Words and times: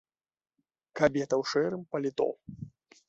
Кабета 1.01 1.35
ў 1.41 1.53
шэрым 1.53 1.81
паліто. 1.93 2.27